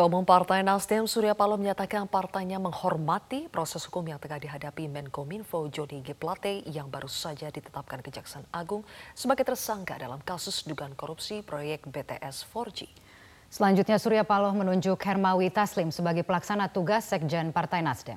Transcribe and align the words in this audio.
Ketua 0.00 0.16
Umum 0.16 0.24
Partai 0.24 0.64
Nasdem 0.64 1.04
Surya 1.04 1.36
Paloh 1.36 1.60
menyatakan 1.60 2.08
partainya 2.08 2.56
menghormati 2.56 3.52
proses 3.52 3.84
hukum 3.84 4.00
yang 4.08 4.16
tengah 4.16 4.40
dihadapi 4.40 4.88
Menkominfo 4.88 5.68
Joni 5.68 6.00
G. 6.00 6.16
Plate 6.16 6.64
yang 6.72 6.88
baru 6.88 7.04
saja 7.04 7.52
ditetapkan 7.52 8.00
Kejaksaan 8.00 8.48
Agung 8.48 8.80
sebagai 9.12 9.44
tersangka 9.44 10.00
dalam 10.00 10.24
kasus 10.24 10.64
dugaan 10.64 10.96
korupsi 10.96 11.44
proyek 11.44 11.84
BTS 11.84 12.48
4G. 12.48 12.88
Selanjutnya 13.52 14.00
Surya 14.00 14.24
Paloh 14.24 14.56
menunjuk 14.56 14.96
Hermawi 15.04 15.52
Taslim 15.52 15.92
sebagai 15.92 16.24
pelaksana 16.24 16.72
tugas 16.72 17.04
Sekjen 17.04 17.52
Partai 17.52 17.84
Nasdem. 17.84 18.16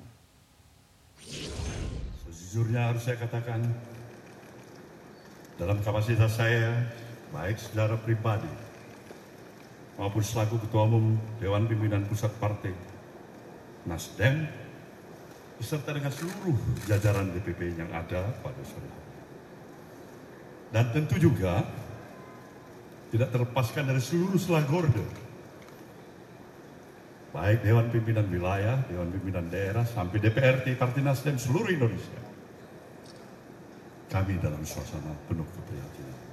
Sejujurnya 2.31 2.95
harus 2.95 3.04
saya 3.04 3.20
katakan, 3.20 3.59
dalam 5.59 5.84
kapasitas 5.84 6.31
saya, 6.31 6.79
baik 7.36 7.59
secara 7.59 8.00
pribadi 8.00 8.71
maupun 9.97 10.24
selaku 10.25 10.57
Ketua 10.65 10.89
Umum 10.89 11.18
Dewan 11.38 11.70
Pimpinan 11.70 12.06
Pusat 12.10 12.34
Partai 12.42 12.74
Nasdem 13.84 14.47
beserta 15.60 15.92
dengan 15.93 16.10
seluruh 16.10 16.56
jajaran 16.88 17.29
DPP 17.36 17.78
yang 17.78 17.92
ada 17.92 18.32
pada 18.42 18.64
sore. 18.64 18.89
Dan 20.74 20.89
tentu 20.89 21.20
juga 21.21 21.61
tidak 23.14 23.29
terlepaskan 23.29 23.86
dari 23.86 24.01
seluruh 24.01 24.39
selagorde 24.42 25.06
baik 27.34 27.65
Dewan 27.65 27.89
Pimpinan 27.89 28.29
Wilayah, 28.29 28.86
Dewan 28.86 29.10
Pimpinan 29.10 29.50
Daerah, 29.50 29.86
sampai 29.89 30.21
DPRD 30.21 30.78
Partai 30.78 31.01
Nasdem 31.01 31.37
seluruh 31.37 31.70
Indonesia. 31.70 32.22
Kami 34.14 34.38
dalam 34.38 34.62
suasana 34.62 35.17
penuh 35.25 35.45
keprihatinan 35.45 36.33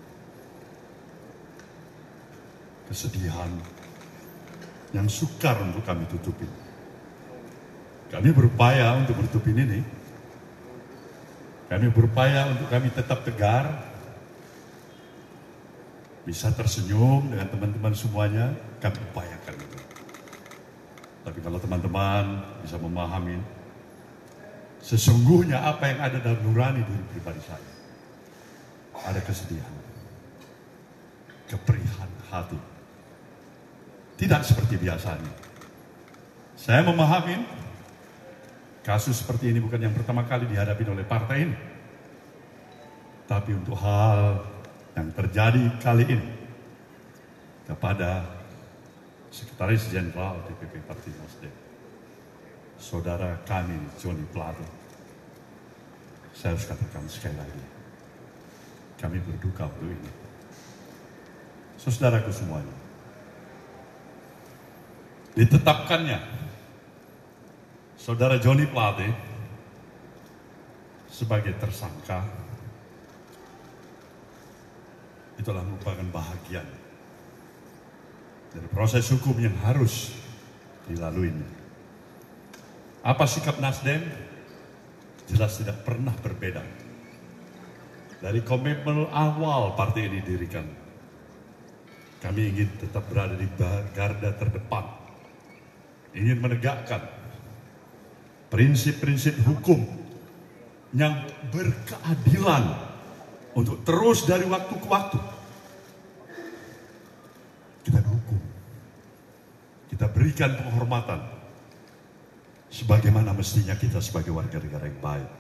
kesedihan 2.91 3.49
yang 4.91 5.07
sukar 5.07 5.55
untuk 5.63 5.87
kami 5.87 6.03
tutupi. 6.11 6.47
Kami 8.11 8.35
berupaya 8.35 8.99
untuk 8.99 9.23
menutupi 9.23 9.55
ini. 9.55 9.81
Kami 11.71 11.87
berupaya 11.95 12.51
untuk 12.51 12.67
kami 12.67 12.91
tetap 12.91 13.23
tegar, 13.23 13.71
bisa 16.27 16.51
tersenyum 16.51 17.31
dengan 17.31 17.47
teman-teman 17.47 17.95
semuanya, 17.95 18.51
kami 18.83 18.99
upayakan 19.15 19.55
itu. 19.55 19.79
Tapi 21.23 21.39
kalau 21.39 21.63
teman-teman 21.63 22.43
bisa 22.67 22.75
memahami 22.75 23.39
sesungguhnya 24.83 25.63
apa 25.63 25.95
yang 25.95 26.01
ada 26.03 26.19
dalam 26.19 26.43
nurani 26.43 26.83
diri 26.83 27.05
pribadi 27.15 27.39
saya, 27.47 27.73
ada 29.07 29.23
kesedihan, 29.23 29.75
keperihan 31.47 32.11
hati, 32.35 32.59
tidak 34.21 34.45
seperti 34.45 34.77
biasanya. 34.77 35.33
Saya 36.53 36.85
memahami 36.85 37.41
kasus 38.85 39.25
seperti 39.25 39.49
ini 39.49 39.65
bukan 39.65 39.81
yang 39.81 39.97
pertama 39.97 40.29
kali 40.29 40.45
dihadapi 40.45 40.85
oleh 40.85 41.09
partai 41.09 41.49
ini. 41.49 41.57
Tapi 43.25 43.57
untuk 43.57 43.81
hal 43.81 44.45
yang 44.93 45.09
terjadi 45.17 45.73
kali 45.81 46.05
ini 46.05 46.29
kepada 47.65 48.29
Sekretaris 49.33 49.89
Jenderal 49.89 50.43
DPP 50.45 50.85
Partai 50.85 51.17
Nasdem, 51.17 51.55
saudara 52.77 53.41
kami 53.49 53.79
Joni 53.97 54.27
Plate, 54.35 54.67
saya 56.37 56.53
harus 56.53 56.67
katakan 56.69 57.07
sekali 57.09 57.39
lagi, 57.39 57.65
kami 59.01 59.23
berduka 59.23 59.71
untuk 59.79 59.95
ini. 59.95 60.13
Saudaraku 61.79 62.35
semuanya, 62.35 62.90
ditetapkannya 65.39 66.19
saudara 67.95 68.41
Joni 68.43 68.67
Plate 68.67 69.09
sebagai 71.07 71.55
tersangka 71.61 72.25
itulah 75.39 75.65
merupakan 75.65 76.05
bahagian 76.13 76.67
dari 78.51 78.69
proses 78.75 79.07
hukum 79.09 79.39
yang 79.39 79.55
harus 79.63 80.11
dilalui. 80.91 81.31
Apa 83.01 83.25
sikap 83.25 83.63
Nasdem? 83.63 84.03
Jelas 85.31 85.63
tidak 85.63 85.87
pernah 85.87 86.13
berbeda. 86.19 86.61
Dari 88.21 88.43
komitmen 88.45 89.09
awal 89.09 89.79
partai 89.79 90.11
ini 90.11 90.21
dirikan, 90.21 90.67
kami 92.21 92.53
ingin 92.53 92.69
tetap 92.77 93.09
berada 93.09 93.33
di 93.39 93.49
garda 93.95 94.35
terdepan 94.37 95.00
ingin 96.15 96.39
menegakkan 96.43 97.07
prinsip-prinsip 98.51 99.39
hukum 99.47 99.87
yang 100.91 101.23
berkeadilan 101.55 102.75
untuk 103.55 103.87
terus 103.87 104.27
dari 104.27 104.47
waktu 104.47 104.75
ke 104.75 104.87
waktu. 104.91 105.19
Kita 107.87 108.01
dukung. 108.03 108.43
Kita 109.91 110.07
berikan 110.11 110.51
penghormatan. 110.59 111.21
Sebagaimana 112.71 113.35
mestinya 113.35 113.75
kita 113.75 113.99
sebagai 113.99 114.31
warga 114.31 114.63
negara 114.63 114.87
yang 114.87 115.03
baik. 115.03 115.31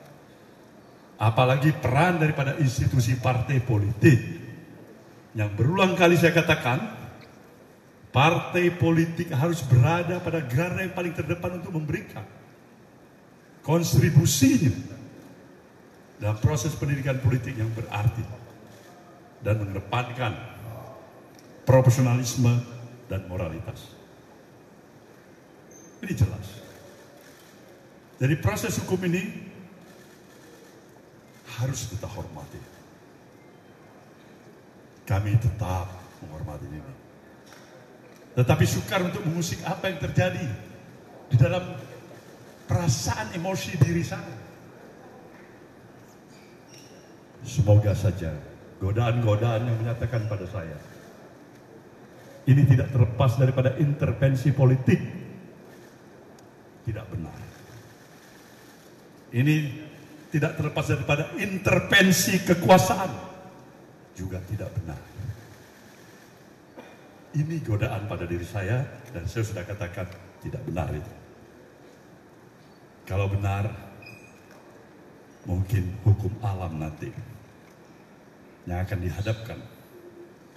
Apalagi 1.20 1.70
peran 1.78 2.18
daripada 2.18 2.58
institusi 2.58 3.14
partai 3.18 3.62
politik. 3.62 4.18
Yang 5.34 5.50
berulang 5.54 5.94
kali 5.94 6.18
saya 6.18 6.34
katakan 6.34 6.99
Partai 8.10 8.74
politik 8.74 9.30
harus 9.30 9.62
berada 9.62 10.18
pada 10.18 10.42
garda 10.42 10.82
yang 10.82 10.94
paling 10.94 11.14
terdepan 11.14 11.62
untuk 11.62 11.78
memberikan 11.78 12.26
kontribusinya 13.62 14.74
dalam 16.18 16.34
proses 16.42 16.74
pendidikan 16.74 17.22
politik 17.22 17.54
yang 17.54 17.70
berarti 17.70 18.26
dan 19.46 19.62
mengedepankan 19.62 20.34
profesionalisme 21.62 22.50
dan 23.06 23.24
moralitas. 23.30 23.94
Ini 26.02 26.12
jelas. 26.16 26.46
Jadi 28.20 28.34
proses 28.42 28.74
hukum 28.82 29.00
ini 29.06 29.22
harus 31.62 31.88
kita 31.88 32.10
hormati. 32.10 32.60
Kami 35.06 35.38
tetap 35.38 35.88
menghormati 36.20 36.66
ini. 36.68 37.09
Tetapi 38.38 38.64
sukar 38.66 39.02
untuk 39.02 39.26
mengusik 39.26 39.60
apa 39.66 39.90
yang 39.90 39.98
terjadi 39.98 40.46
di 41.30 41.36
dalam 41.38 41.62
perasaan 42.70 43.34
emosi 43.34 43.74
diri 43.78 44.04
saya. 44.06 44.38
Semoga 47.42 47.96
saja 47.96 48.30
godaan-godaan 48.78 49.66
yang 49.66 49.76
menyatakan 49.80 50.28
pada 50.30 50.46
saya 50.46 50.78
ini 52.48 52.66
tidak 52.66 52.88
terlepas 52.90 53.36
daripada 53.36 53.76
intervensi 53.76 54.50
politik 54.50 55.00
tidak 56.82 57.06
benar. 57.12 57.38
Ini 59.30 59.56
tidak 60.34 60.58
terlepas 60.58 60.90
daripada 60.90 61.30
intervensi 61.38 62.42
kekuasaan 62.42 63.10
juga 64.18 64.42
tidak 64.50 64.72
benar. 64.74 64.98
Ini 67.30 67.62
godaan 67.62 68.10
pada 68.10 68.26
diri 68.26 68.42
saya 68.42 68.82
dan 69.14 69.22
saya 69.30 69.46
sudah 69.46 69.62
katakan 69.62 70.06
tidak 70.42 70.62
benar 70.66 70.90
itu. 70.90 71.12
Kalau 73.06 73.30
benar, 73.30 73.70
mungkin 75.46 75.94
hukum 76.02 76.30
alam 76.42 76.82
nanti 76.82 77.10
yang 78.66 78.82
akan 78.82 78.98
dihadapkan 78.98 79.58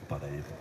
kepada 0.01 0.25
itu. 0.33 0.55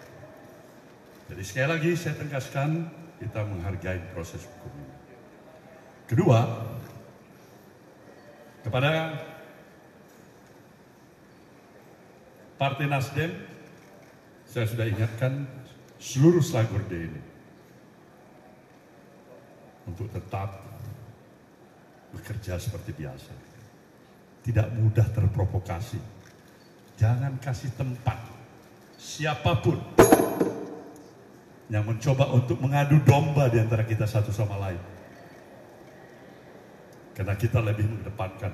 Jadi 1.33 1.43
sekali 1.49 1.69
lagi 1.69 1.91
saya 1.97 2.15
tegaskan 2.21 2.93
kita 3.17 3.41
menghargai 3.49 4.01
proses 4.13 4.45
hukum 4.45 4.73
ini. 4.77 4.97
Kedua, 6.05 6.39
kepada 8.61 9.17
Partai 12.61 12.87
Nasdem, 12.87 13.33
saya 14.45 14.69
sudah 14.69 14.87
ingatkan 14.87 15.49
seluruh 16.03 16.43
Slagorde 16.43 16.99
ini 16.99 17.23
untuk 19.87 20.11
tetap 20.11 20.59
bekerja 22.11 22.59
seperti 22.59 22.91
biasa. 22.99 23.31
Tidak 24.43 24.75
mudah 24.75 25.07
terprovokasi. 25.15 26.03
Jangan 26.99 27.39
kasih 27.39 27.71
tempat 27.79 28.19
siapa 28.99 29.63
pun 29.63 29.79
yang 31.71 31.87
mencoba 31.87 32.35
untuk 32.35 32.59
mengadu 32.59 32.99
domba 33.07 33.47
di 33.47 33.63
antara 33.63 33.87
kita 33.87 34.03
satu 34.03 34.35
sama 34.35 34.59
lain. 34.59 34.83
Karena 37.15 37.39
kita 37.39 37.63
lebih 37.63 37.87
mengedepankan 37.87 38.51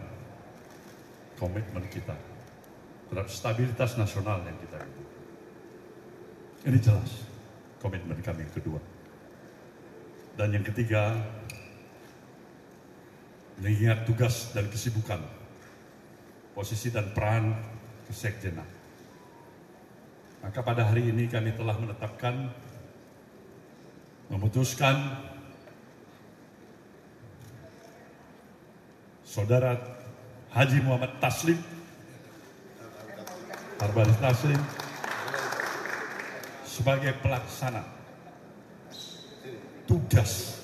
komitmen 1.40 1.88
kita 1.88 2.12
terhadap 3.08 3.32
stabilitas 3.32 3.96
nasional 3.96 4.44
yang 4.44 4.58
kita 4.60 4.76
itu. 4.84 5.02
Ini 6.68 6.78
jelas 6.84 7.37
komitmen 7.78 8.18
kami 8.22 8.46
yang 8.46 8.54
kedua. 8.54 8.80
Dan 10.38 10.54
yang 10.54 10.62
ketiga, 10.62 11.18
mengingat 13.58 14.06
tugas 14.06 14.54
dan 14.54 14.70
kesibukan, 14.70 15.18
posisi 16.54 16.94
dan 16.94 17.10
peran 17.10 17.58
kesekjenan. 18.06 18.66
Maka 20.38 20.62
pada 20.62 20.86
hari 20.86 21.10
ini 21.10 21.26
kami 21.26 21.50
telah 21.58 21.74
menetapkan, 21.74 22.54
memutuskan 24.30 25.18
Saudara 29.26 29.74
Haji 30.54 30.78
Muhammad 30.86 31.18
Taslim, 31.18 31.58
Harbalis 33.82 34.18
Taslim, 34.22 34.60
sebagai 36.78 37.10
pelaksana 37.18 37.82
tugas 39.82 40.62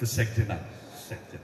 kesekjenan 0.00 0.56
sekjen. 0.96 1.42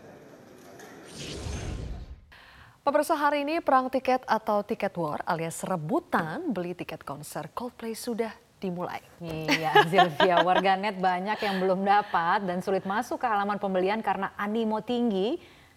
Pemirsa 2.80 3.12
hari 3.12 3.44
ini 3.44 3.60
perang 3.60 3.92
tiket 3.92 4.24
atau 4.24 4.64
tiket 4.64 4.96
war 4.96 5.20
alias 5.28 5.60
rebutan 5.68 6.48
beli 6.48 6.72
tiket 6.72 7.04
konser 7.04 7.52
Coldplay 7.52 7.92
sudah 7.92 8.32
dimulai. 8.56 9.04
Iya, 9.20 9.84
Zilvia, 9.84 10.40
warganet 10.40 10.96
banyak 10.96 11.36
yang 11.36 11.60
belum 11.60 11.84
dapat 11.84 12.48
dan 12.48 12.64
sulit 12.64 12.88
masuk 12.88 13.20
ke 13.20 13.26
halaman 13.28 13.60
pembelian 13.60 14.00
karena 14.00 14.32
animo 14.40 14.80
tinggi 14.80 15.36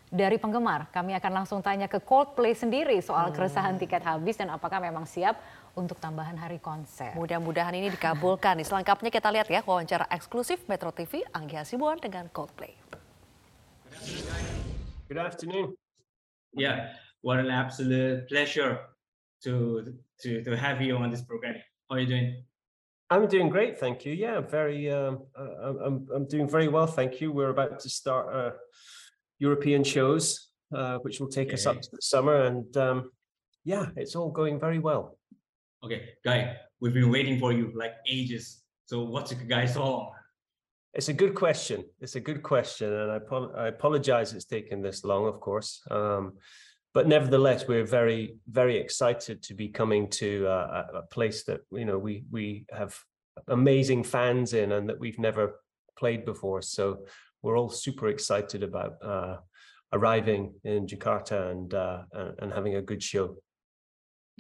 dari 0.10 0.42
penggemar. 0.42 0.90
Kami 0.90 1.14
akan 1.14 1.32
langsung 1.42 1.62
tanya 1.62 1.86
ke 1.86 2.02
Coldplay 2.02 2.58
sendiri 2.58 2.98
soal 3.00 3.30
keresahan 3.30 3.78
tiket 3.78 4.02
habis 4.02 4.36
dan 4.36 4.50
apakah 4.50 4.82
memang 4.82 5.06
siap 5.06 5.38
untuk 5.78 6.02
tambahan 6.02 6.36
hari 6.36 6.58
konser. 6.58 7.14
Mudah-mudahan 7.14 7.72
ini 7.78 7.94
dikabulkan. 7.94 8.58
Nih, 8.58 8.66
Selengkapnya 8.66 9.14
kita 9.14 9.30
lihat 9.30 9.48
ya 9.48 9.62
wawancara 9.62 10.10
eksklusif 10.10 10.66
Metro 10.66 10.90
TV 10.90 11.22
Anggi 11.30 11.56
Hasibuan 11.56 12.02
dengan 12.02 12.26
Coldplay. 12.34 12.74
Good 15.08 15.22
afternoon. 15.22 15.78
Yeah, 16.54 16.94
what 17.22 17.38
an 17.38 17.54
absolute 17.54 18.26
pleasure 18.26 18.82
to 19.46 19.94
to 20.26 20.42
to 20.42 20.52
have 20.58 20.82
you 20.82 20.98
on 20.98 21.14
this 21.14 21.22
program. 21.22 21.62
How 21.90 21.98
are 21.98 22.02
you 22.02 22.10
doing? 22.10 22.42
I'm 23.10 23.26
doing 23.26 23.50
great, 23.50 23.82
thank 23.82 24.06
you. 24.06 24.14
Yeah, 24.14 24.42
very. 24.42 24.90
Um, 24.90 25.26
uh, 25.34 25.74
I'm 25.82 26.06
I'm 26.14 26.26
doing 26.30 26.46
very 26.46 26.70
well, 26.70 26.86
thank 26.86 27.22
you. 27.22 27.34
We're 27.34 27.50
about 27.50 27.82
to 27.82 27.90
start 27.90 28.30
uh, 28.30 28.54
European 29.40 29.84
shows, 29.84 30.50
uh, 30.76 30.98
which 31.00 31.20
will 31.20 31.30
take 31.30 31.54
us 31.54 31.66
up 31.66 31.82
to 31.82 31.90
the 31.92 32.02
summer, 32.02 32.46
and 32.46 32.76
um, 32.78 33.12
yeah, 33.64 33.88
it's 33.96 34.16
all 34.16 34.30
going 34.30 34.60
very 34.60 34.80
well. 34.80 35.18
Okay, 35.84 36.10
Guy, 36.24 36.58
we've 36.80 36.94
been 36.94 37.10
waiting 37.10 37.40
for 37.40 37.52
you 37.54 37.72
like 37.76 37.94
ages. 38.08 38.64
So 38.86 39.04
what's 39.04 39.32
your 39.32 39.42
guy 39.42 39.66
song? 39.66 40.12
It's 40.94 41.10
a 41.10 41.14
good 41.14 41.36
question. 41.36 41.86
It's 42.02 42.16
a 42.16 42.20
good 42.20 42.44
question, 42.44 42.92
and 42.92 43.12
I, 43.12 43.20
I 43.56 43.68
apologize 43.68 44.34
it's 44.34 44.46
taken 44.46 44.82
this 44.82 45.04
long, 45.04 45.28
of 45.28 45.40
course. 45.40 45.82
Um, 45.90 46.34
but 46.94 47.08
nevertheless, 47.08 47.68
we're 47.68 47.86
very, 47.86 48.38
very 48.50 48.78
excited 48.78 49.44
to 49.44 49.54
be 49.54 49.70
coming 49.70 50.10
to 50.10 50.48
uh, 50.48 50.86
a, 50.94 50.98
a 50.98 51.02
place 51.04 51.44
that 51.44 51.62
you 51.72 51.86
know 51.86 52.00
we 52.00 52.24
we 52.32 52.66
have 52.72 52.98
amazing 53.48 54.04
fans 54.04 54.54
in, 54.54 54.72
and 54.72 54.90
that 54.90 55.00
we've 55.00 55.20
never 55.20 55.62
played 55.98 56.26
before. 56.26 56.62
So 56.62 57.06
we're 57.42 57.58
all 57.58 57.70
super 57.70 58.08
excited 58.10 58.64
about 58.64 58.94
uh, 59.04 59.38
arriving 59.94 60.54
in 60.64 60.88
Jakarta 60.88 61.52
and 61.52 61.74
uh, 61.74 62.04
and, 62.40 62.54
having 62.54 62.76
a 62.76 62.82
good 62.82 63.02
show. 63.02 63.38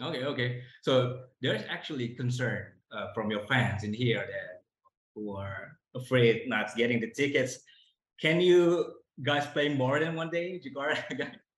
Okay, 0.01 0.23
okay. 0.23 0.61
So 0.81 1.21
there's 1.41 1.63
actually 1.69 2.09
concern 2.09 2.65
uh, 2.91 3.07
from 3.13 3.31
your 3.31 3.45
fans 3.47 3.83
in 3.83 3.93
here 3.93 4.19
that 4.19 4.63
who 5.15 5.35
are 5.35 5.77
afraid 5.95 6.47
not 6.47 6.75
getting 6.75 6.99
the 6.99 7.11
tickets. 7.11 7.59
Can 8.21 8.39
you 8.39 8.93
guys 9.23 9.45
play 9.47 9.69
more 9.69 9.99
than 9.99 10.15
one 10.15 10.29
day, 10.29 10.61
Jakarta? 10.63 11.35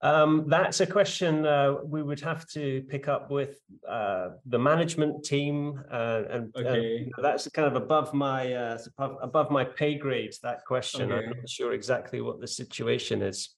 Um, 0.00 0.44
that's 0.46 0.80
a 0.80 0.86
question 0.86 1.44
uh, 1.44 1.76
we 1.84 2.02
would 2.02 2.20
have 2.20 2.46
to 2.50 2.82
pick 2.88 3.08
up 3.08 3.30
with 3.30 3.58
uh, 3.88 4.30
the 4.46 4.58
management 4.58 5.24
team, 5.24 5.82
uh, 5.90 6.22
and, 6.30 6.54
and, 6.54 6.66
Okay. 6.66 7.10
know, 7.16 7.22
that's 7.22 7.48
kind 7.48 7.66
of 7.66 7.74
above 7.74 8.14
my 8.14 8.52
uh, 8.52 8.78
above, 8.98 9.50
my 9.50 9.64
pay 9.64 9.96
grade. 9.96 10.34
That 10.42 10.64
question, 10.64 11.10
I'm 11.10 11.26
not 11.26 11.48
sure 11.48 11.72
exactly 11.72 12.20
what 12.20 12.40
the 12.40 12.46
situation 12.46 13.22
is. 13.22 13.56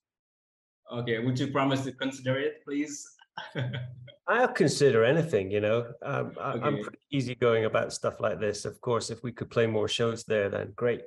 okay, 0.90 1.19
would 1.19 1.38
you 1.38 1.48
promise 1.48 1.84
to 1.84 1.92
consider 1.92 2.38
it, 2.38 2.64
please? 2.64 3.06
I'll 4.26 4.48
consider 4.48 5.04
anything, 5.04 5.50
you 5.50 5.60
know. 5.60 5.93
Um, 6.02 6.32
I, 6.40 6.52
I'm 6.52 6.75
Okay. 6.75 6.82
pretty 6.82 6.98
easygoing 7.10 7.64
about 7.64 7.93
stuff 7.93 8.20
like 8.20 8.40
this. 8.40 8.64
Of 8.64 8.81
course, 8.81 9.10
if 9.10 9.22
we 9.22 9.32
could 9.32 9.50
play 9.50 9.66
more 9.66 9.88
shows 9.88 10.25
there, 10.25 10.48
then 10.48 10.72
great. 10.75 11.02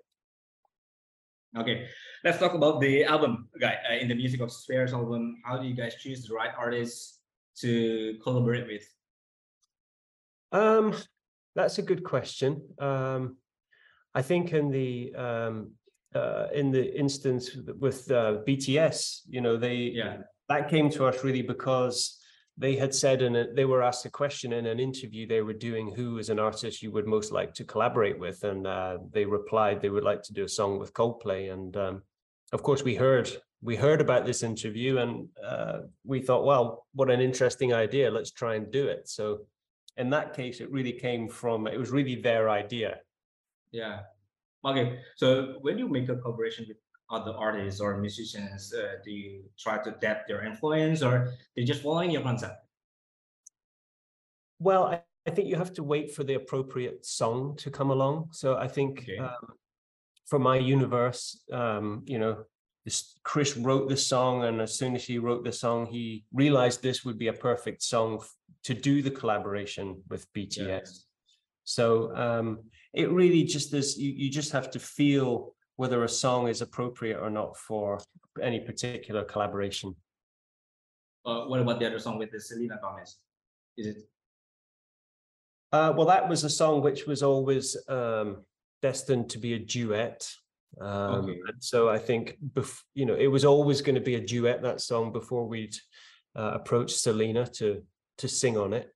Okay, 1.56 1.88
let's 2.24 2.40
talk 2.40 2.56
about 2.56 2.82
the 2.82 3.04
album, 3.04 3.48
guy. 3.60 3.78
Uh, 3.88 3.94
in 3.96 4.08
the 4.08 4.16
Music 4.16 4.42
of 4.42 4.52
Spheres 4.52 4.92
album, 4.92 5.38
how 5.46 5.58
do 5.58 5.68
you 5.68 5.76
guys 5.76 5.94
choose 5.96 6.26
the 6.26 6.34
right 6.34 6.50
artists 6.58 7.20
to 7.60 8.18
collaborate 8.24 8.66
with? 8.66 8.84
Um, 10.52 10.96
that's 11.56 11.78
a 11.78 11.84
good 11.84 12.04
question. 12.04 12.62
Um, 12.80 13.38
I 14.16 14.24
think 14.24 14.52
in 14.52 14.72
the 14.72 15.14
um, 15.16 15.72
uh, 16.16 16.48
in 16.54 16.72
the 16.72 16.98
instance 16.98 17.56
with 17.80 18.10
uh, 18.10 18.38
BTS, 18.48 19.22
you 19.30 19.42
know, 19.42 19.56
they 19.56 19.76
Yeah. 19.76 20.18
that 20.50 20.70
came 20.70 20.90
to 20.92 21.06
us 21.06 21.24
really 21.24 21.44
because 21.44 22.20
they 22.58 22.76
had 22.76 22.94
said 22.94 23.22
and 23.22 23.56
they 23.56 23.66
were 23.66 23.82
asked 23.82 24.06
a 24.06 24.10
question 24.10 24.54
in 24.54 24.66
an 24.68 24.80
interview 24.80 25.28
they 25.28 25.42
were 25.42 25.54
doing 25.54 25.92
who 25.92 26.20
is 26.20 26.30
an 26.30 26.40
artist 26.40 26.84
you 26.84 26.92
would 26.92 27.08
most 27.08 27.32
like 27.32 27.54
to 27.54 27.64
collaborate 27.64 28.20
with 28.20 28.44
and 28.44 28.68
uh, 28.68 28.98
they 29.12 29.26
replied 29.26 29.82
they 29.82 29.90
would 29.90 30.04
like 30.04 30.22
to 30.22 30.34
do 30.34 30.44
a 30.44 30.50
song 30.50 30.78
with 30.80 30.94
Coldplay 30.94 31.52
and 31.52 31.76
um, 31.78 32.04
of 32.52 32.62
course 32.62 32.84
we 32.84 32.96
heard 32.96 33.30
we 33.62 33.76
heard 33.76 34.02
about 34.02 34.26
this 34.26 34.44
interview 34.44 34.98
and 34.98 35.28
uh, 35.44 35.80
we 36.04 36.22
thought 36.22 36.46
well 36.46 36.86
what 36.94 37.10
an 37.10 37.22
interesting 37.22 37.74
idea 37.74 38.12
let's 38.12 38.32
try 38.32 38.56
and 38.56 38.72
do 38.72 38.88
it 38.88 39.10
so 39.10 39.40
in 39.98 40.10
that 40.12 40.36
case 40.36 40.62
it 40.62 40.72
really 40.72 40.94
came 40.94 41.28
from 41.28 41.66
it 41.66 41.80
was 41.80 41.90
really 41.90 42.16
their 42.16 42.50
idea 42.50 43.00
Yeah. 43.74 44.02
Okay. 44.64 45.00
So 45.18 45.58
when 45.62 45.78
you 45.78 45.90
make 45.90 46.08
a 46.08 46.16
collaboration 46.16 46.66
with 46.70 46.78
other 47.14 47.34
artists 47.38 47.80
or 47.80 47.98
musicians, 47.98 48.74
uh, 48.74 48.96
do 49.06 49.12
you 49.12 49.44
try 49.58 49.78
to 49.84 49.96
adapt 49.96 50.28
their 50.28 50.44
influence 50.44 51.02
or 51.02 51.32
they're 51.56 51.66
just 51.66 51.84
following 51.84 52.12
your 52.12 52.22
concept? 52.22 52.58
Well, 54.60 54.86
I, 54.86 55.02
I 55.28 55.32
think 55.32 55.48
you 55.48 55.56
have 55.56 55.74
to 55.74 55.84
wait 55.84 56.14
for 56.16 56.24
the 56.24 56.36
appropriate 56.36 57.06
song 57.06 57.56
to 57.58 57.70
come 57.70 57.92
along. 57.92 58.30
So 58.32 58.58
I 58.58 58.68
think 58.68 59.00
Okay. 59.02 59.20
um, 59.20 59.54
for 60.26 60.40
my 60.40 60.58
universe, 60.58 61.44
um, 61.52 62.04
you 62.06 62.20
know, 62.20 62.44
this, 62.86 63.18
Chris 63.24 63.56
wrote 63.56 63.88
the 63.88 63.96
song, 63.96 64.44
and 64.44 64.62
as 64.62 64.78
soon 64.78 64.96
as 64.96 65.06
he 65.06 65.18
wrote 65.18 65.44
the 65.46 65.54
song, 65.54 65.86
he 65.86 66.26
realized 66.34 66.82
this 66.82 67.06
would 67.06 67.18
be 67.18 67.30
a 67.30 67.34
perfect 67.34 67.82
song 67.82 68.18
f- 68.20 68.36
to 68.64 68.74
do 68.74 69.02
the 69.02 69.12
collaboration 69.12 70.02
with 70.10 70.32
BTS. 70.34 70.58
Yeah. 70.58 70.82
So 71.64 72.14
um, 72.16 72.60
it 72.94 73.10
really 73.10 73.44
just 73.44 73.74
is. 73.74 73.98
You, 73.98 74.12
you 74.12 74.30
just 74.30 74.52
have 74.52 74.70
to 74.72 74.80
feel 74.80 75.56
whether 75.76 76.04
a 76.04 76.10
song 76.10 76.48
is 76.48 76.62
appropriate 76.62 77.20
or 77.20 77.30
not 77.30 77.58
for 77.58 78.00
any 78.42 78.60
particular 78.60 79.24
collaboration. 79.24 79.96
Uh, 81.26 81.46
what 81.46 81.60
about 81.60 81.80
the 81.80 81.88
other 81.88 82.00
song 82.00 82.18
with 82.18 82.32
the 82.32 82.40
Selena 82.40 82.78
Gomez? 82.82 83.18
Is 83.78 83.88
it 83.88 83.98
Uh, 85.72 85.92
well, 85.96 86.06
that 86.06 86.30
was 86.30 86.44
a 86.44 86.50
song 86.50 86.82
which 86.84 87.08
was 87.08 87.24
always 87.24 87.76
um, 87.88 88.44
destined 88.82 89.30
to 89.32 89.40
be 89.40 89.54
a 89.54 89.60
duet. 89.60 90.30
Um, 90.80 91.26
Okay. 91.26 91.40
and 91.48 91.64
so 91.64 91.90
I 91.90 91.98
think, 91.98 92.38
bef- 92.54 92.84
you 92.94 93.06
know, 93.06 93.16
it 93.16 93.28
was 93.28 93.46
always 93.46 93.82
going 93.82 93.96
to 93.96 94.02
be 94.02 94.16
a 94.16 94.22
duet 94.34 94.62
that 94.62 94.82
song 94.82 95.12
before 95.12 95.48
we'd 95.48 95.76
uh, 96.36 96.52
approached 96.56 96.98
Selena 96.98 97.48
to 97.48 97.84
to 98.20 98.28
sing 98.28 98.58
on 98.58 98.74
it. 98.74 98.94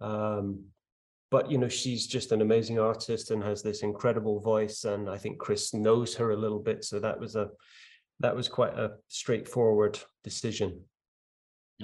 Um, 0.00 0.64
but 1.30 1.50
you 1.50 1.58
know, 1.58 1.68
she's 1.68 2.06
just 2.06 2.32
an 2.32 2.40
amazing 2.40 2.78
artist 2.78 3.30
and 3.30 3.42
has 3.42 3.62
this 3.62 3.82
incredible 3.82 4.40
voice, 4.40 4.84
and 4.84 5.08
I 5.08 5.18
think 5.18 5.38
Chris 5.38 5.74
knows 5.74 6.14
her 6.16 6.30
a 6.30 6.36
little 6.36 6.58
bit, 6.60 6.84
so 6.84 6.98
that 7.00 7.18
was 7.18 7.36
a 7.36 7.50
that 8.20 8.34
was 8.34 8.48
quite 8.48 8.74
a 8.74 8.92
straightforward 9.06 9.98
decision. 10.24 10.82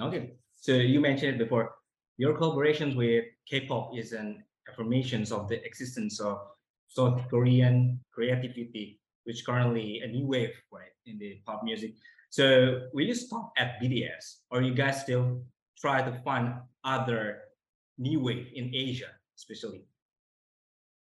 okay? 0.01 0.33
So 0.59 0.73
you 0.73 0.99
mentioned 0.99 1.37
before. 1.37 1.75
Your 2.17 2.33
collaborations 2.37 2.95
with 2.95 3.25
K-pop 3.49 3.91
is 3.95 4.13
an 4.13 4.43
affirmations 4.69 5.31
of 5.31 5.47
the 5.47 5.63
existence 5.65 6.19
of 6.19 6.39
South 6.87 7.21
Korean 7.29 7.99
creativity, 8.11 8.99
which 9.25 9.45
currently 9.45 10.01
a 10.03 10.07
new 10.07 10.25
wave, 10.25 10.55
right, 10.71 10.91
in 11.05 11.17
the 11.19 11.39
pop 11.45 11.63
music. 11.63 11.93
So 12.29 12.87
will 12.93 13.05
you 13.05 13.15
stop 13.15 13.51
at 13.57 13.81
BTS, 13.81 14.47
or 14.49 14.61
you 14.61 14.73
guys 14.73 15.01
still 15.01 15.43
try 15.79 16.01
to 16.01 16.11
find 16.23 16.55
other 16.83 17.41
new 17.97 18.19
wave 18.19 18.47
in 18.53 18.71
Asia, 18.73 19.11
especially? 19.37 19.85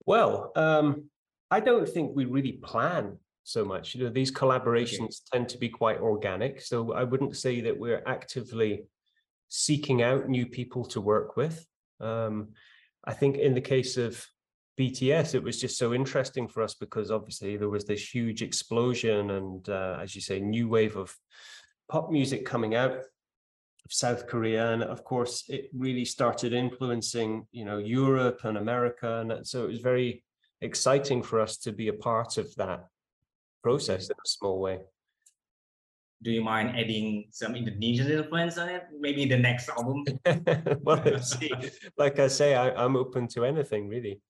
Well, 0.06 0.52
um, 0.56 1.10
I 1.52 1.60
don't 1.60 1.88
think 1.88 2.16
we 2.16 2.26
really 2.26 2.54
plan 2.54 3.18
so 3.44 3.64
much. 3.64 3.96
You 3.96 4.04
know, 4.04 4.10
these 4.10 4.32
collaborations 4.32 5.22
tend 5.32 5.50
to 5.50 5.58
be 5.58 5.70
quite 5.70 6.00
organic. 6.00 6.62
So 6.62 6.94
I 6.94 7.04
wouldn't 7.04 7.38
say 7.38 7.62
that 7.62 7.80
we're 7.80 8.04
actively 8.06 8.84
seeking 9.48 10.02
out 10.02 10.28
new 10.28 10.46
people 10.46 10.86
to 10.86 11.02
work 11.02 11.38
with. 11.38 11.66
Um, 12.02 12.50
I 13.06 13.14
think 13.14 13.38
in 13.38 13.54
the 13.54 13.62
case 13.62 13.96
of 13.96 14.26
BTS, 14.78 15.34
it 15.34 15.44
was 15.44 15.60
just 15.60 15.78
so 15.78 15.94
interesting 15.94 16.48
for 16.48 16.62
us 16.62 16.74
because 16.74 17.10
obviously 17.10 17.56
there 17.56 17.70
was 17.70 17.86
this 17.86 18.14
huge 18.14 18.42
explosion 18.42 19.32
and, 19.32 19.68
uh, 19.70 19.98
as 20.02 20.14
you 20.14 20.22
say, 20.22 20.40
new 20.40 20.68
wave 20.68 20.98
of 20.98 21.16
pop 21.90 22.12
music 22.12 22.46
coming 22.46 22.76
out 22.76 23.00
South 23.90 24.28
Korea, 24.28 24.72
and 24.72 24.84
of 24.84 25.04
course, 25.04 25.44
it 25.50 25.70
really 25.74 26.06
started 26.06 26.54
influencing, 26.54 27.48
you 27.52 27.66
know, 27.66 27.78
Europe 27.78 28.42
and 28.44 28.58
America, 28.58 29.20
and 29.22 29.48
so 29.48 29.66
it 29.66 29.68
was 29.68 29.80
very 29.80 30.24
exciting 30.62 31.22
for 31.22 31.40
us 31.40 31.58
to 31.58 31.72
be 31.72 31.88
a 31.88 31.94
part 31.94 32.38
of 32.38 32.54
that 32.56 32.88
process 33.64 34.10
in 34.10 34.16
a 34.16 34.28
small 34.28 34.60
way. 34.60 34.80
Do 36.24 36.32
you 36.32 36.44
mind 36.44 36.76
adding 36.76 37.28
some 37.32 37.56
Indonesian 37.56 38.10
influence 38.10 38.58
on 38.58 38.70
it? 38.70 38.84
Maybe 39.00 39.26
the 39.26 39.38
next 39.38 39.70
album. 39.70 40.04
well. 40.82 41.04
Like 41.98 42.20
I 42.20 42.28
say, 42.28 42.56
I, 42.56 42.72
I'm 42.72 42.96
open 42.96 43.28
to 43.30 43.46
anything 43.46 43.88
really. 43.88 44.22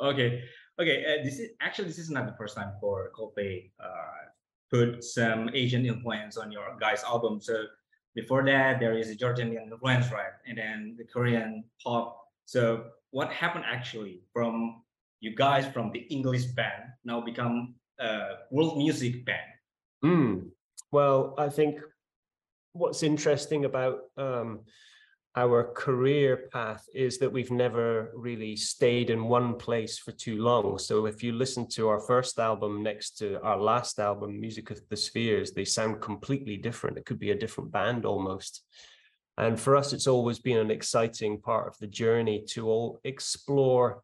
Okay, 0.00 0.44
okay. 0.78 1.04
Uh, 1.04 1.24
this 1.24 1.38
is 1.38 1.50
actually 1.60 1.88
this 1.88 1.98
is 1.98 2.10
not 2.10 2.26
the 2.26 2.36
first 2.36 2.56
time 2.56 2.72
for 2.80 3.10
Coldplay 3.16 3.70
uh, 3.82 4.28
put 4.70 5.02
some 5.02 5.50
Asian 5.54 5.86
influence 5.86 6.36
on 6.36 6.52
your 6.52 6.76
guys' 6.78 7.02
album. 7.04 7.40
So 7.40 7.64
before 8.14 8.44
that, 8.44 8.80
there 8.80 8.96
is 8.96 9.10
a 9.10 9.16
Jordanian 9.16 9.70
influence, 9.70 10.10
right? 10.10 10.32
And 10.46 10.58
then 10.58 10.96
the 10.98 11.04
Korean 11.04 11.64
pop. 11.82 12.18
So 12.44 12.86
what 13.10 13.30
happened 13.30 13.64
actually 13.66 14.22
from 14.32 14.82
you 15.20 15.34
guys 15.34 15.66
from 15.72 15.90
the 15.92 16.00
English 16.00 16.44
band 16.56 16.84
now 17.04 17.20
become 17.20 17.74
a 17.98 18.20
world 18.50 18.78
music 18.78 19.24
band? 19.24 19.50
Mm. 20.04 20.50
Well, 20.92 21.34
I 21.38 21.48
think 21.48 21.80
what's 22.72 23.02
interesting 23.02 23.64
about 23.64 24.00
um, 24.16 24.60
our 25.38 25.72
career 25.72 26.48
path 26.52 26.84
is 26.92 27.18
that 27.18 27.32
we've 27.32 27.52
never 27.52 28.10
really 28.12 28.56
stayed 28.56 29.08
in 29.08 29.28
one 29.28 29.54
place 29.54 29.96
for 29.96 30.10
too 30.10 30.36
long. 30.42 30.78
So 30.78 31.06
if 31.06 31.22
you 31.22 31.32
listen 31.32 31.68
to 31.76 31.88
our 31.88 32.00
first 32.00 32.40
album 32.40 32.82
next 32.82 33.18
to 33.18 33.40
our 33.42 33.56
last 33.56 34.00
album, 34.00 34.40
Music 34.40 34.70
of 34.72 34.80
the 34.88 34.96
Spheres, 34.96 35.52
they 35.52 35.64
sound 35.64 36.00
completely 36.00 36.56
different. 36.56 36.98
It 36.98 37.06
could 37.06 37.20
be 37.20 37.30
a 37.30 37.38
different 37.38 37.70
band 37.70 38.04
almost. 38.04 38.64
And 39.36 39.60
for 39.60 39.76
us, 39.76 39.92
it's 39.92 40.08
always 40.08 40.40
been 40.40 40.58
an 40.58 40.72
exciting 40.72 41.40
part 41.40 41.68
of 41.68 41.78
the 41.78 41.86
journey 41.86 42.44
to 42.54 42.66
all 42.66 42.98
explore 43.04 44.02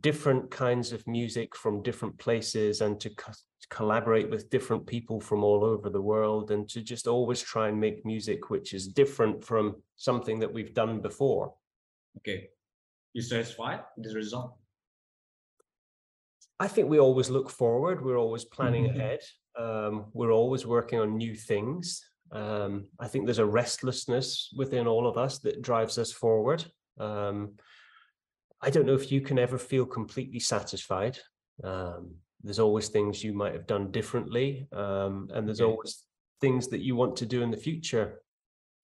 different 0.00 0.50
kinds 0.50 0.92
of 0.92 1.06
music 1.06 1.56
from 1.56 1.82
different 1.82 2.18
places 2.18 2.80
and 2.80 3.00
to 3.00 3.10
co- 3.10 3.32
collaborate 3.70 4.30
with 4.30 4.50
different 4.50 4.86
people 4.86 5.20
from 5.20 5.44
all 5.44 5.64
over 5.64 5.90
the 5.90 6.00
world 6.00 6.50
and 6.50 6.68
to 6.68 6.80
just 6.82 7.06
always 7.06 7.40
try 7.40 7.68
and 7.68 7.80
make 7.80 8.04
music 8.04 8.50
which 8.50 8.74
is 8.74 8.88
different 8.88 9.44
from 9.44 9.76
something 9.96 10.38
that 10.40 10.52
we've 10.52 10.74
done 10.74 11.00
before. 11.00 11.54
Okay, 12.18 12.48
you 13.12 13.22
satisfied 13.22 13.80
with 13.96 14.08
the 14.10 14.14
result? 14.14 14.56
I 16.58 16.68
think 16.68 16.88
we 16.88 16.98
always 16.98 17.28
look 17.28 17.50
forward. 17.50 18.04
We're 18.04 18.18
always 18.18 18.44
planning 18.44 18.84
Mhm. 18.84 18.96
ahead. 18.96 19.20
Um, 19.56 20.06
we're 20.14 20.32
always 20.32 20.66
working 20.66 20.98
on 20.98 21.16
new 21.16 21.34
things. 21.34 22.02
Um, 22.32 22.88
I 22.98 23.08
think 23.08 23.26
there's 23.26 23.38
a 23.38 23.46
restlessness 23.46 24.52
within 24.56 24.86
all 24.86 25.06
of 25.06 25.16
us 25.16 25.38
that 25.40 25.62
drives 25.62 25.98
us 25.98 26.12
forward. 26.12 26.64
Um, 26.98 27.56
I 28.62 28.70
don't 28.70 28.86
know 28.86 28.94
if 28.94 29.12
you 29.12 29.20
can 29.20 29.38
ever 29.38 29.58
feel 29.58 29.86
completely 29.86 30.40
satisfied. 30.40 31.18
Um, 31.62 32.14
there's 32.42 32.58
always 32.58 32.88
things 32.88 33.24
you 33.24 33.32
might 33.32 33.52
have 33.52 33.66
done 33.66 33.90
differently, 33.90 34.68
um, 34.72 35.28
and 35.34 35.46
there's 35.46 35.60
always 35.60 36.04
things 36.40 36.68
that 36.68 36.80
you 36.80 36.96
want 36.96 37.16
to 37.16 37.26
do 37.26 37.42
in 37.42 37.50
the 37.50 37.56
future. 37.56 38.20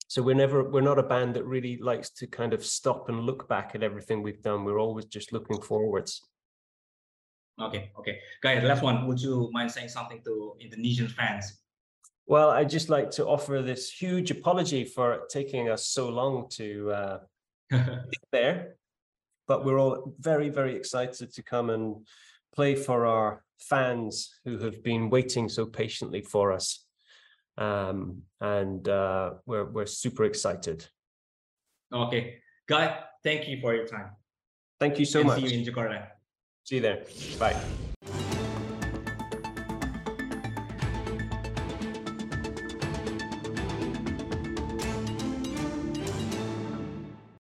So 0.07 0.21
we're 0.21 0.35
never 0.35 0.69
we're 0.69 0.81
not 0.81 0.99
a 0.99 1.03
band 1.03 1.35
that 1.35 1.45
really 1.45 1.77
likes 1.77 2.09
to 2.11 2.27
kind 2.27 2.53
of 2.53 2.63
stop 2.65 3.09
and 3.09 3.21
look 3.21 3.47
back 3.47 3.71
at 3.73 3.83
everything 3.83 4.21
we've 4.21 4.41
done. 4.41 4.63
We're 4.63 4.79
always 4.79 5.05
just 5.05 5.33
looking 5.33 5.61
forwards. 5.61 6.21
Okay, 7.61 7.91
okay. 7.99 8.19
Guys, 8.41 8.63
last 8.63 8.83
one. 8.83 9.07
Would 9.07 9.21
you 9.21 9.49
mind 9.53 9.71
saying 9.71 9.89
something 9.89 10.21
to 10.25 10.53
Indonesian 10.59 11.07
fans? 11.07 11.61
Well, 12.25 12.49
I'd 12.49 12.69
just 12.69 12.89
like 12.89 13.11
to 13.11 13.27
offer 13.27 13.61
this 13.61 13.91
huge 13.91 14.31
apology 14.31 14.85
for 14.85 15.21
taking 15.29 15.69
us 15.69 15.87
so 15.87 16.09
long 16.09 16.47
to 16.51 16.91
uh, 16.91 17.19
get 17.71 18.23
there, 18.31 18.75
but 19.47 19.65
we're 19.65 19.79
all 19.79 20.15
very, 20.19 20.49
very 20.49 20.75
excited 20.75 21.33
to 21.33 21.43
come 21.43 21.69
and 21.69 22.07
play 22.55 22.75
for 22.75 23.05
our 23.05 23.43
fans 23.59 24.39
who 24.45 24.57
have 24.59 24.83
been 24.83 25.09
waiting 25.09 25.49
so 25.49 25.65
patiently 25.65 26.21
for 26.21 26.51
us, 26.51 26.85
um, 27.57 28.21
and 28.41 28.87
uh, 28.87 29.33
we're 29.45 29.65
we're 29.65 29.85
super 29.85 30.23
excited. 30.23 30.87
okay, 31.91 32.35
Guy, 32.67 32.99
thank 33.23 33.47
you 33.47 33.59
for 33.61 33.73
your 33.73 33.85
time. 33.85 34.11
Thank 34.79 34.99
you 34.99 35.05
so 35.05 35.19
and 35.19 35.27
much. 35.27 35.41
See 35.41 35.47
you 35.47 35.59
in 35.59 35.65
Jakarta. 35.65 36.07
See 36.63 36.75
you 36.75 36.81
there. 36.81 37.03
Bye. 37.39 37.92